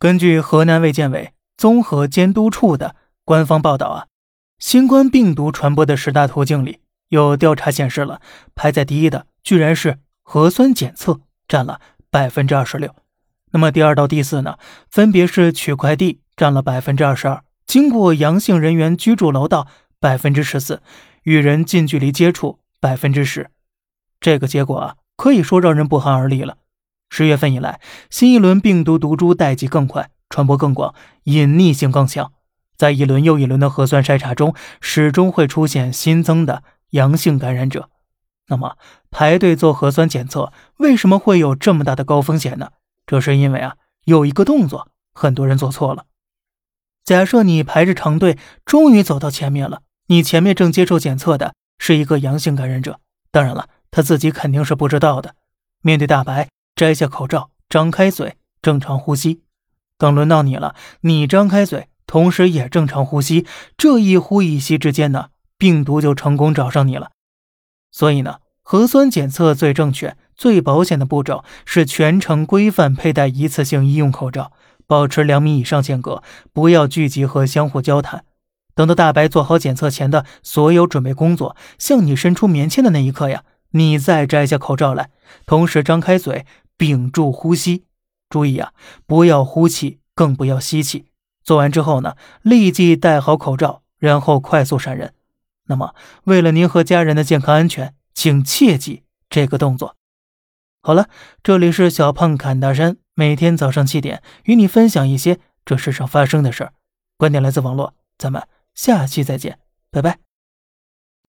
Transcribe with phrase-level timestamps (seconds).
[0.00, 4.06] 根据河南卫健委综合监督处的官方报道啊，
[4.58, 8.22] 新冠病毒传播的十大途径里，有调查显示了
[8.54, 12.94] 排在第一的居然是核酸检测，占了百分之二十六。
[13.50, 14.56] 那么第二到第四呢，
[14.88, 19.66] 分别是取快递占了百分之二十二，经过阳性人员居住楼道
[19.98, 20.80] 百分之十四，
[21.24, 23.50] 与人近距离接触百分之十。
[24.18, 26.56] 这个结果啊，可以说让人不寒而栗了。
[27.10, 32.32] 十月份以来，新一轮病毒毒株代际更快，传播更广，隐匿性更强。
[32.76, 37.90] 在一轮又一轮的核酸筛查中，始终会出现新增的阳性感染者。
[38.46, 38.78] 那么，
[39.10, 42.70] 排队做核酸检测为什么会有这么大的高风险呢？
[43.06, 43.74] 这是因为啊，
[44.04, 46.06] 有一个动作很多人做错了。
[47.04, 53.00] 假设你排着长队，终于走到前面了，你前面正接受检测的是一个阳性感染者，
[53.30, 55.34] 当然了，他自己肯定是不知道的。
[55.82, 56.48] 面对大白。
[56.80, 59.42] 摘下口罩，张开嘴，正常呼吸。
[59.98, 63.44] 等轮到你了，你张开嘴，同时也正常呼吸。
[63.76, 65.26] 这一呼一吸之间呢，
[65.58, 67.10] 病毒就成功找上你了。
[67.92, 74.52] 所以呢，核酸检测最正确、最保险的步骤是全程规范佩戴一次性医用口罩，
[74.86, 76.22] 保持两米以上间隔，
[76.54, 78.24] 不要聚集和相互交谈。
[78.74, 85.10] 等到大白做好检测前的所有准备工作，向你伸出棉签的那一刻呀，你再摘下口罩来，
[85.44, 86.46] 同时张开嘴。
[86.80, 87.84] 屏住呼吸，
[88.30, 88.72] 注意啊，
[89.04, 91.04] 不要呼气，更不要吸气。
[91.44, 95.12] 做完之后呢，立即戴好口罩，然后快速闪人。
[95.66, 99.94] 那么，为了您和家人的健康安全，请切记这个动作。
[100.80, 101.10] 好了，
[101.42, 106.72] 这里是小胖侃大山，每天早上七点与你分享一些这世上发生的事儿。
[107.18, 108.42] 观点来自网络，咱们
[108.74, 109.58] 下期再见，
[109.90, 110.29] 拜拜。